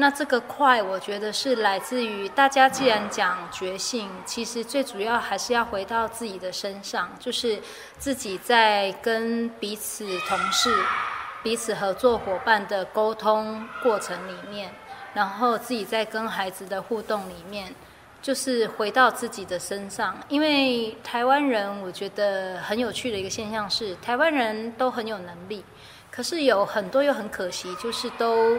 [0.00, 7.60] 那这个快，我觉得是来自于大家既然讲觉性，其实最主要还是要回到自己的身上，就是
[7.98, 10.74] 自己在跟彼此同事、
[11.42, 14.70] 彼此合作伙伴的沟通过程里面，
[15.12, 17.74] 然后自己在跟孩子的互动里面，
[18.22, 20.16] 就是回到自己的身上。
[20.28, 25.62] 因为台湾人，我觉得很有趣的一个现象是，台湾人都很有能力，
[26.10, 28.58] 可是有很多又很可惜，就是都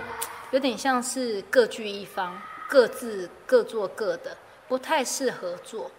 [0.51, 4.37] 有点像是各据一方，各自各做各的，
[4.67, 5.89] 不太适合做。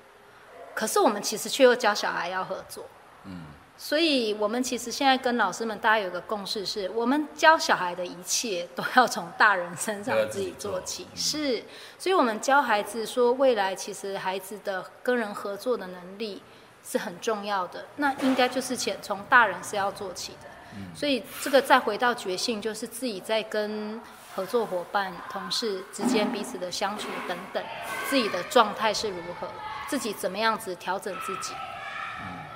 [0.74, 2.86] 可是我们其实却又教小孩要合作。
[3.24, 11.06] 嗯，所以我们其实现在跟老师们大家有个共识是，我们教小孩的一切都要从大人身上自己做起。
[11.14, 11.62] 是，
[11.98, 16.42] 所以我们教孩子说，未来其实孩子的跟人合作的能力
[16.82, 17.86] 是很重要的。
[17.96, 20.48] 那应该就是前从大人是要做起的。
[20.74, 24.00] 嗯所以这个再回到觉性，就是自己在跟
[24.34, 27.62] 合作伙伴、同事之间彼此的相处等等，
[28.08, 29.48] 自己的状态是如何，
[29.88, 31.54] 自己怎么样子调整自己。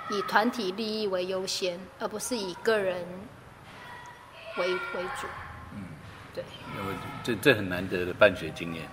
[0.08, 3.04] 以团体利益为优先，而不是以个人
[4.56, 5.26] 为为主。
[5.74, 5.82] 嗯，
[6.32, 6.44] 对
[6.78, 8.88] 我这这很难得的办学经验。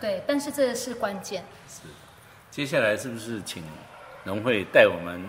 [0.00, 1.44] 对，但是这个是关键。
[1.68, 1.80] 是
[2.50, 3.64] 接下来是不是请
[4.22, 5.22] 农会带我们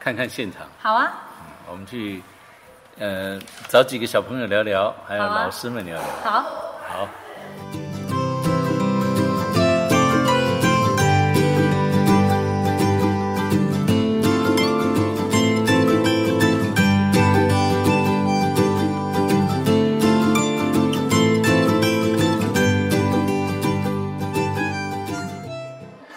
[0.00, 0.66] 看看现场？
[0.78, 1.22] 好啊，
[1.68, 2.22] 我们去
[2.98, 6.04] 呃找几个小朋友聊聊，还有老师们聊聊。
[6.22, 6.44] 好。
[6.88, 7.08] 好，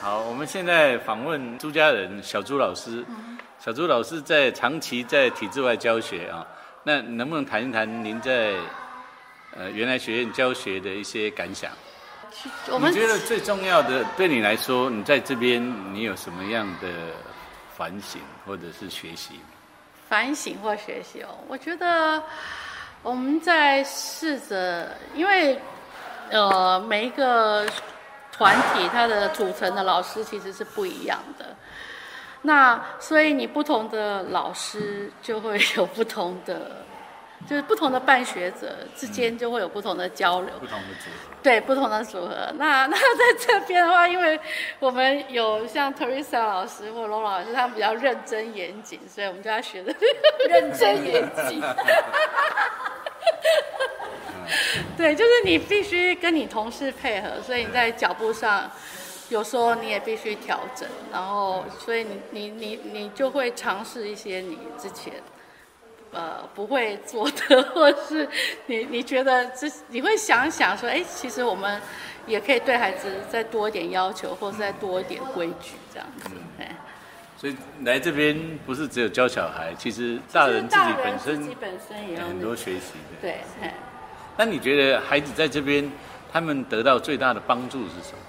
[0.02, 3.04] 好，我们现在访问朱家人小朱老师。
[3.58, 6.46] 小朱老师在长期在体制外教学啊，
[6.88, 8.54] 那能不能谈一谈您在
[9.58, 11.72] 呃原来学院教学的一些感想？
[12.70, 15.60] 我们你觉得最重要的对你来说，你在这边
[15.92, 16.88] 你有什么样的
[17.76, 19.40] 反省或者是学习？
[20.08, 22.22] 反省或学习哦，我觉得
[23.02, 25.60] 我们在试着，因为
[26.30, 27.66] 呃每一个
[28.32, 31.55] 团体它的组成的老师其实是不一样的，
[32.46, 36.86] 那所以你不同的老师就会有不同的，
[37.50, 40.50] 就是不同的办学者之间就会有不同的交流。
[40.60, 42.52] 不同的组合，对不同的组合。
[42.58, 44.40] 那 那在这边的话，因为
[44.80, 49.94] 我们有像 Teresa 老师或 Lola 老师，他们比较认真严谨，所以我们就要学的
[50.50, 51.62] 认真严谨。
[54.96, 58.70] 对，就是你必须跟你同事配合，所以你在脚步上，
[59.30, 65.14] 有时候你也必须调整，然后所以你你你你就会尝试一些你之前
[66.12, 68.28] 呃不会做的，或是
[68.68, 71.82] 你你觉得这你会想想说，哎，其实我们
[72.28, 76.76] 也可以对孩子再多一点要求，或者再多一点规矩这样子，哎。
[77.38, 83.22] 所以来这边不是只有教小孩，其实大人自己本身自己本身也有很多学习的。
[83.22, 83.40] 对，
[84.38, 85.92] 那你觉得孩子在这边，
[86.32, 88.20] 他们得到最大的帮助是什么？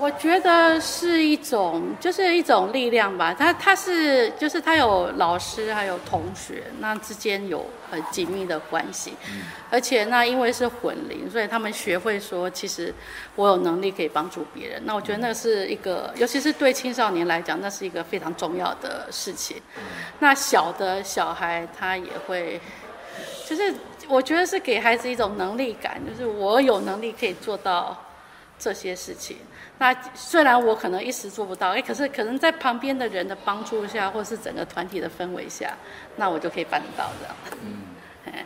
[0.00, 3.34] 我觉得是一种，就是一种力量吧。
[3.34, 9.12] 他他是就是他有老师还有同学，那之间有很紧密的关系，
[9.68, 12.94] 而且那因为是混龄，所以他们学会说，其实
[13.34, 14.80] 我有能力可以帮助别人。
[14.84, 19.60] 那我觉得那是一个，尤其是对青少年来讲，那是一个非常重要的事情。
[20.20, 22.60] 那小的小孩他也会，
[23.44, 23.74] 就是
[24.06, 28.04] 我觉得是给孩子一种能力感，就是我有能力可以做到
[28.60, 29.38] 这些事情。
[29.78, 35.72] 那虽然我可能一时做不到，哎，可是可能在旁边的人的帮助下，或是整个团体的氛围下，
[36.16, 37.36] 那我就可以办得到这样。
[37.62, 38.44] 嗯，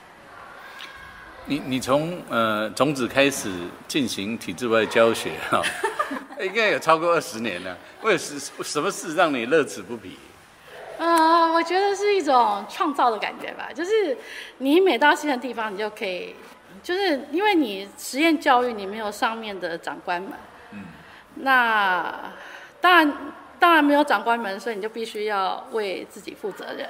[1.46, 3.50] 你你从呃种子开始
[3.88, 5.60] 进行体制外教学哈、
[6.40, 7.76] 应该有超过二十年了。
[8.02, 10.16] 为什什么事让你乐此不疲？
[10.98, 14.16] 呃，我觉得是一种创造的感觉吧，就是
[14.58, 16.36] 你每到新的地方，你就可以
[16.82, 20.51] 就是因为你实验教育，你没有上面的长官们，嗯，
[21.36, 22.32] 那
[22.80, 23.12] 当然
[23.58, 26.88] 当然没有长官们，所以你就必须要为自己负责任。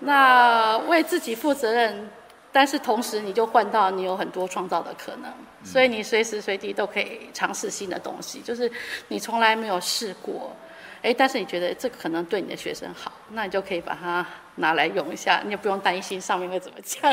[0.00, 2.08] 那为自己负责任，
[2.52, 5.32] 但是同时你就换到你有很多创造的可能，
[5.64, 8.70] 所以你随时随地都可以尝试新的东西，就是
[9.08, 10.54] 你从来没有试过，
[11.02, 14.24] 哎，但是你觉得这个可能对你的学生好，那你就可以把它
[14.56, 17.12] 拿来用一下，你也不用担心上面会怎么讲。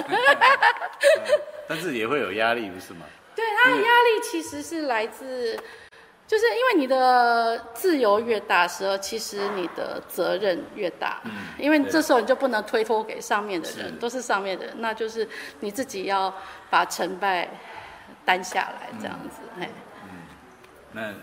[1.68, 3.08] 但是也会有压力，不是吗？
[3.36, 5.60] 对，他的压力其实是来自，
[6.28, 11.22] 就是因为你的自由越大时候，其实你的责任越大。
[11.26, 15.28] 嗯，因为这时候你就不能推脱给上面的人，都是上面的人，那就是
[15.60, 16.34] 你自己要
[16.70, 17.48] 把成败
[18.26, 19.42] 担下来，这样子。
[19.60, 19.70] 哎，
[20.92, 21.14] 那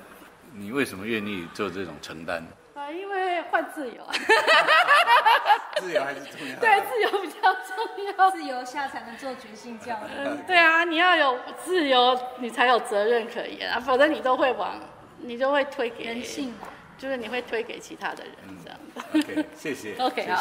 [0.54, 2.46] 你为什么愿意做这种承担？
[2.92, 4.06] 啊，因为换自由。
[5.80, 6.56] 自由还是重要。
[6.60, 7.74] 对，自由比较重
[8.16, 8.30] 要。
[8.30, 10.08] 自由下才能做决心教育。
[10.46, 14.78] 对啊，你要有自由，你才有责任可言啊，否则你都会往，
[15.18, 16.68] 你就会推给人性嘛，
[16.98, 19.00] 就是你会推给其他的人这样子。
[19.18, 19.96] OK，谢谢。
[19.98, 20.34] OK，谢谢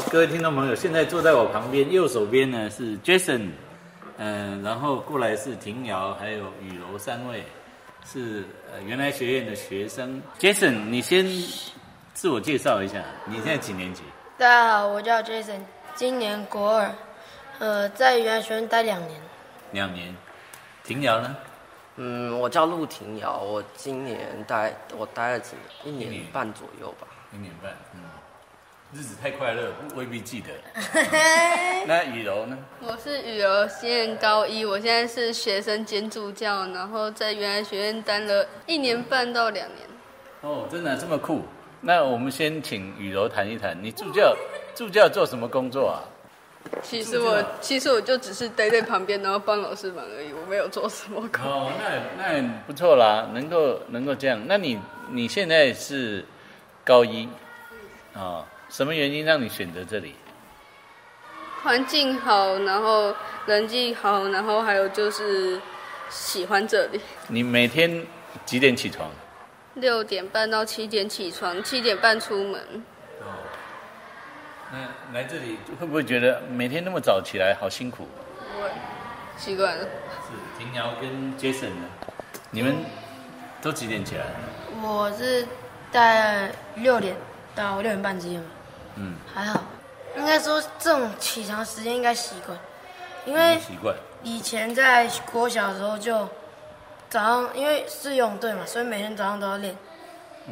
[0.00, 0.08] 好。
[0.10, 3.50] 各位听众朋友，现在坐在我旁边右手边呢是 Jason，
[4.16, 7.44] 嗯、然后过来是庭瑶还有雨柔三位，
[8.06, 10.22] 是呃原来学院的学生。
[10.38, 11.26] Jason，你先
[12.14, 14.02] 自我介绍一下，你现在几年级？
[14.38, 15.60] 大家好，我叫 Jason，
[15.94, 16.90] 今年国二，
[17.58, 19.20] 呃，在原来学院待两年。
[19.72, 20.14] 两年。
[20.82, 21.36] 庭瑶呢？
[21.96, 27.06] 嗯，我叫陆廷瑶，我今年待我待了几年，一年半左右吧。
[27.32, 27.70] 一年半。
[27.94, 28.00] 嗯，
[28.92, 30.48] 日子太快乐，未必记得。
[31.86, 32.58] 那雨柔呢？
[32.80, 39.88] 我是雨柔，今年高一，我现在是学生兼助教，然后在原来学院待了一年半到两年。
[40.40, 41.42] 哦，真的这么酷？
[41.82, 44.36] 那我们先请雨柔谈一谈，你助教
[44.74, 46.02] 助教做什么工作啊？
[46.82, 51.44] 其实我其实我就只是待在旁边，然后帮老师忙而已，我没有做什么工。
[51.44, 54.42] 哦，那那不错啦，能够能够这样。
[54.48, 54.80] 那你
[55.10, 56.24] 你现在是
[56.84, 57.28] 高一
[58.14, 58.44] 啊、哦？
[58.70, 60.14] 什么原因让你选择这里？
[61.62, 63.14] 环境好，然后
[63.44, 65.60] 人际好，然后还有就是
[66.08, 67.00] 喜欢这里。
[67.26, 68.06] 你每天
[68.46, 69.10] 几点起床？
[69.74, 72.84] 六点半到七点起床，七点半出门。
[73.20, 73.26] 哦，
[74.72, 78.06] 那来这里会不会觉得每天那么早起来好辛苦？
[78.54, 78.70] 不会，
[79.36, 79.84] 习惯了。
[79.84, 81.88] 是庭瑶跟 Jason 呢？
[82.52, 82.76] 你们
[83.60, 84.24] 都几点起来？
[84.80, 85.46] 我是
[85.90, 87.16] 在六点
[87.54, 88.48] 到六点半之间吧，
[89.00, 89.62] 嗯，还好。
[90.16, 92.58] 应该说这种起床时间应该习惯，
[93.24, 93.96] 因为习惯。
[94.22, 96.28] 以前在国小的时候就
[97.08, 99.74] 早上，因为是游泳队嘛，所以每天早上都要练，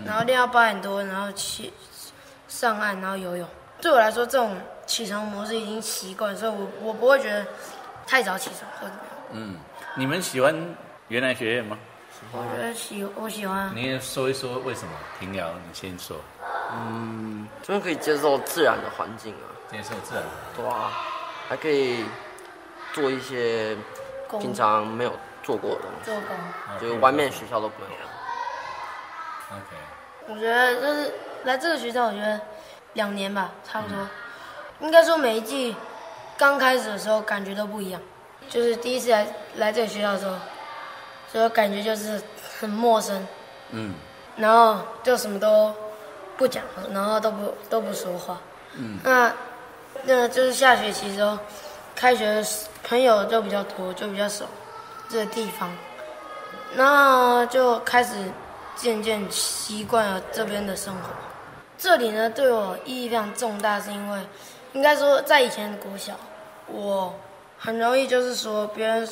[0.07, 1.73] 然后练到八点多，然后起
[2.49, 3.47] 上岸，然后游泳。
[3.81, 7.45] 对我来说，这种起床模式已经习惯，所以我我不会觉得
[8.07, 9.53] 太早起床或者怎么样。
[9.53, 9.57] 嗯，
[9.97, 10.55] 你们喜欢
[11.09, 11.79] 原来学院吗？
[12.33, 14.93] 我觉得喜我喜欢啊，你也说一说为什么？
[15.19, 16.17] 庭瑶，你先说。
[16.73, 20.23] 嗯，这边可以接受自然的环境啊，接受自然。
[20.55, 20.91] 对啊，
[21.49, 22.05] 还可以
[22.93, 23.77] 做一些
[24.29, 25.13] 工平常没有
[25.43, 26.37] 做过的东西，做工。
[26.81, 29.57] 就是外面学校都没有。
[29.57, 29.77] OK。
[30.29, 31.15] 我觉得就是
[31.45, 32.39] 来这个学校，我觉得
[32.93, 33.97] 两年吧，差不多。
[34.81, 35.75] 应该说每一季
[36.37, 38.01] 刚开始的时候感觉都不一样，
[38.51, 40.37] 就是第一次来来这个学校的时候，
[41.33, 42.21] 所以感觉就是
[42.59, 43.27] 很陌生，
[43.71, 43.95] 嗯
[44.37, 45.75] 然后就什么都
[46.37, 46.63] 不讲，
[46.93, 48.39] 然后都不都不说话。
[48.75, 49.33] 嗯那
[50.05, 51.39] 那就是下学期之后，
[51.95, 52.47] 开学的
[52.85, 54.45] 朋友就比较多，就比较熟
[55.09, 55.71] 这个地方，
[56.77, 58.15] 然后就开始
[58.77, 61.11] 渐渐习惯了这边的生活。
[61.77, 64.21] 这里呢对我意义非常重大，是因为
[64.73, 66.15] 应该说在以前的国小，
[66.67, 67.13] 我
[67.59, 69.09] 很容易就是说别人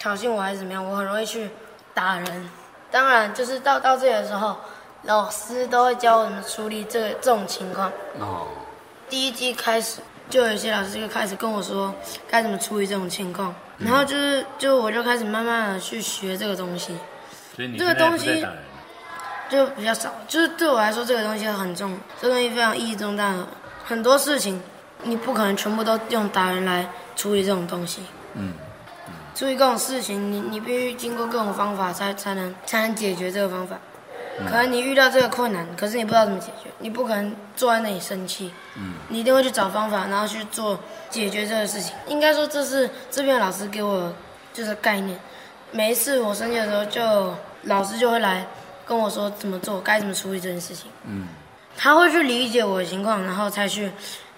[0.00, 1.50] 挑衅我还是怎么样，我很容易去
[1.92, 2.50] 打人。
[2.90, 4.56] 当然，就是到到这里的时候，
[5.02, 7.92] 老师都会教我怎么处理这个这种情况。
[8.18, 8.46] 哦，
[9.10, 11.94] 第一季开始，就有一些老师就开始跟我说
[12.30, 16.96] 该怎么处理这种情况，然后就是就我就开始慢慢的去学这个东西，
[17.54, 18.44] 所以你这个东西。
[19.50, 20.14] 就比较少。
[20.28, 23.34] 就是对我来说，这个东西很重，这个东西非常意义重大。
[23.84, 24.62] 很多事情
[25.02, 28.04] 你不可能全部都用打人来处理这种东西。
[28.34, 28.52] 嗯，
[29.40, 33.78] 处理各种事情，你你必须经过各种方法才才能才能解决这个方法。
[34.46, 40.78] 可能你遇到这个困难，可是你不知道怎么解决，你不可能坐在那里生气，嗯，你一定会去找方法，然后去做
[41.08, 41.94] 解决这个事情。
[42.06, 44.12] 应该说这是这边老师给我，
[44.52, 45.18] 就就是概念。
[45.72, 48.46] 每一次我生气的时候，就老师就会来
[48.84, 50.90] 跟我说怎么做，该怎么处理这件事情。
[51.06, 51.28] 嗯，
[51.78, 53.90] 他会去理解我的情况，然后才去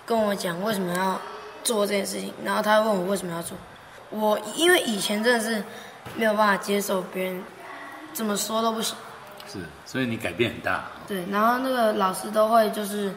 [0.06, 1.20] 跟我讲为什么要
[1.64, 3.58] 做这件事情，然后他会问我为什么要做。
[4.12, 5.62] 我因为以前真的是
[6.16, 7.42] 没有办法接受别人
[8.12, 8.96] 怎么说都不行，
[9.50, 10.84] 是，所以你改变很大。
[11.08, 13.12] 对，然后那个老师都会就是，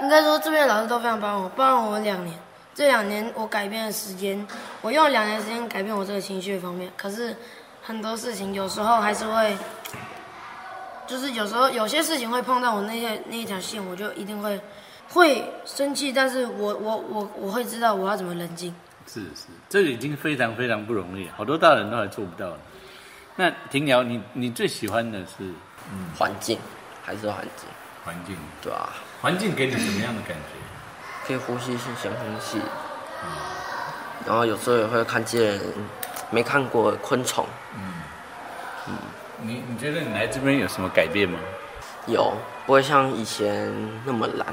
[0.00, 2.36] 应该说这边老师都非常帮我，帮了我两年。
[2.74, 4.46] 这两年我改变的时间，
[4.80, 6.90] 我用了两年时间改变我这个情绪的方面。
[6.96, 7.36] 可是
[7.82, 9.54] 很多事情有时候还是会，
[11.06, 14.58] 就是有时候有些事情会碰到我那些那一条线，我就一定会
[15.10, 18.74] 会生气，但是我我我我会知道我要怎么冷静。
[19.06, 22.56] 是是，这个已经非常非常不容易，好多大人都还做不到呢。
[23.36, 25.52] 那庭瑶，你你最喜欢的是？
[26.16, 26.56] 环境
[27.04, 27.68] 还是环境，
[28.04, 28.90] 环境，对啊，
[29.20, 31.26] 环境给你什么样的感觉？
[31.26, 32.60] 可以呼吸新鲜空气，
[34.24, 35.60] 然后有时候也会看见
[36.30, 37.44] 没看过的昆虫，
[39.40, 41.36] 你你觉得你来这边有什么改变吗？
[42.06, 42.32] 有
[42.64, 43.70] 不会像以前
[44.04, 44.46] 那么懒，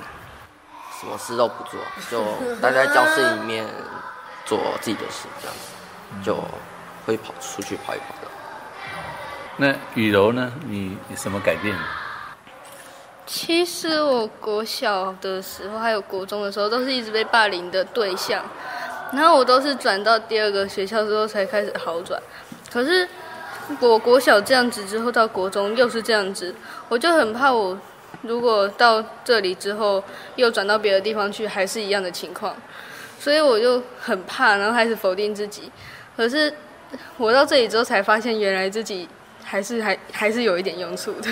[0.99, 1.79] 什么事都不做，
[2.09, 3.67] 就待在教室里面
[4.49, 6.35] 做自己的事，这样子就
[7.05, 8.27] 会跑出去跑一跑的。
[9.57, 10.51] 那雨柔呢？
[10.65, 11.77] 你有什么改变？
[13.27, 18.43] 其实我国小的时候，还有国中的时候，都是一直被霸凌的对象。
[19.13, 22.19] 然后我都是转到第二个学校之后才开始好转。
[22.71, 23.07] 可是
[23.79, 26.55] 我国小这样子之后，到国中又是这样子，
[26.87, 27.77] 我就很怕我
[28.23, 30.03] 如果到这里之后
[30.37, 32.55] 又转到别的地方去，还是一样的情况。
[33.19, 35.69] 所以我就很怕，然后开始否定自己。
[36.15, 36.51] 可是
[37.17, 39.07] 我到这里之后才发现，原来自己
[39.43, 41.29] 还是还还是有一点用处的。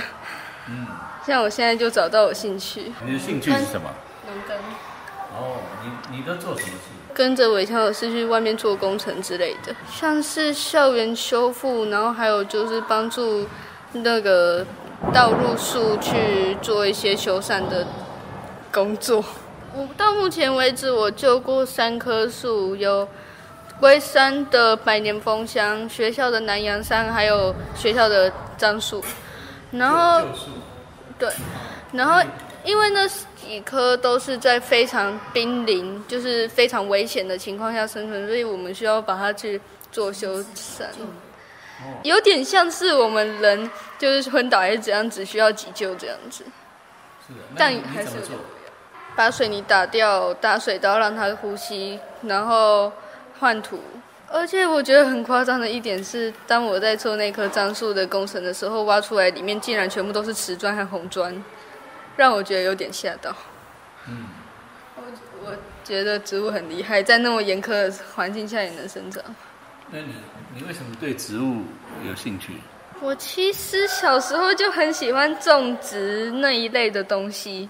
[0.70, 0.86] 嗯，
[1.26, 3.90] 像我现在就找到我兴趣，你的兴趣是什么？
[4.28, 4.58] 农耕，
[5.34, 5.58] 哦，
[6.12, 6.90] 你你都做什么事？
[7.14, 13.48] 跟着韦乔老师去外面做工程之类的，像是校园修复，然后还有就是帮助
[13.94, 14.66] 那个
[15.14, 17.88] 道路树去做一些修缮的
[18.72, 19.24] 工作。
[19.78, 23.08] 我到目前为止，我救过三棵树，有
[23.80, 29.04] 龟山的百年枫香、学校的南洋杉，还有学校的樟树。
[29.70, 30.28] 然后，
[31.20, 31.32] 对，
[31.92, 32.28] 然后
[32.64, 39.62] 因为那几棵都是在非常濒临，就是非常危险的情况下生存，所以我们需要把它去
[39.92, 40.86] 做修缮。
[42.02, 43.70] 有点像是我们人
[44.00, 46.44] 就是昏倒还是怎样，只需要急救这样子。
[47.28, 48.10] 是的，但还是？
[49.18, 52.92] 把水泥打掉，打水刀让它呼吸，然后
[53.40, 53.80] 换土。
[54.30, 61.44] 而且我觉得很夸张的一点是，当我在做那棵樟树的工程的时候，挖出来里面竟然全部都是瓷砖和红砖，
[62.16, 63.36] 让我觉得有点吓到。
[64.08, 64.28] 嗯，
[64.98, 65.02] 我
[65.46, 69.24] 我觉得植物很厉害，在那么严苛的环境下也能生长。
[69.90, 70.14] 那你
[70.54, 71.64] 你为什么对植物
[72.08, 72.52] 有兴趣？
[73.00, 77.70] 我其实小时候就很喜欢种植那一类的东西，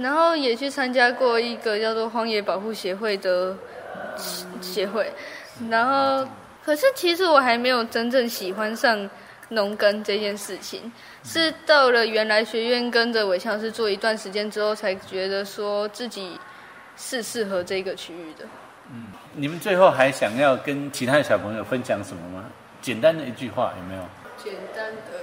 [0.00, 3.54] 然后也去参加过一个叫做荒野保护协会的
[4.16, 5.12] 协协会，
[5.68, 6.26] 然后
[6.64, 9.08] 可是其实我还没有真正喜欢上
[9.50, 10.90] 农耕这件事情，
[11.22, 16.38] 是到了原来学院跟着韦强师做一段时间之后，才觉得说自己
[16.96, 18.46] 是适合这个区域的。
[18.92, 22.46] 嗯你们最后还想要跟其他的小朋友分享什么吗？
[22.80, 24.02] 简单的一句话有没有？
[24.42, 25.20] 简单的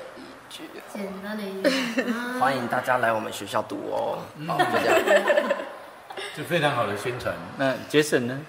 [0.93, 2.03] 简单的一句，
[2.39, 4.19] 欢迎大家来我们学校读哦。
[4.47, 4.97] 好，就这样。
[6.35, 7.35] 就非常好的宣传。
[7.57, 8.39] 那杰森呢？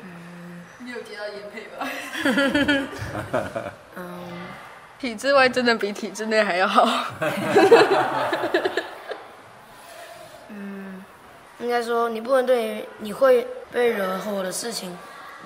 [0.78, 1.86] 你有接到研配吧？
[3.96, 4.20] 嗯，
[4.98, 6.88] 体制外真的比体制内还要好。
[10.48, 11.04] 嗯
[11.60, 14.96] 应该说你不能对于你会被惹火的事情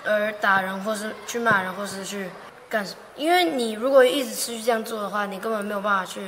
[0.04, 2.30] 而打人，或是去骂人，或是去
[2.68, 2.98] 干什么。
[3.16, 6.20] 因为你如果一直持续这样做的话，你根本没有办法去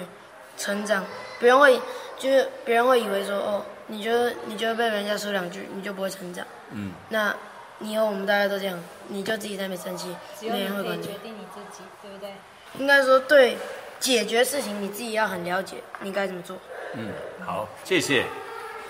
[0.56, 1.04] 成长。
[1.38, 1.80] 别人会
[2.18, 6.46] 就是别人会以为说哦，你觉得你觉得被人家说两句，你就不会成长。
[6.70, 7.34] 嗯，那
[7.78, 11.02] 你以后我们大家都这样，你就自己在那边生气，没人会管你。
[11.02, 12.30] 决定你自己，对不对？
[12.78, 13.56] 应该说对
[14.00, 16.56] 解决事情你自己要很了解，你该怎么做。
[16.94, 17.12] 嗯，
[17.44, 18.24] 好，谢谢，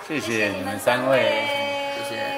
[0.07, 1.19] 谢谢你们三位。
[2.09, 2.34] 谢谢。